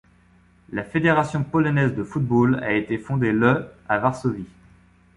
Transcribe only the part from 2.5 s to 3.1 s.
a été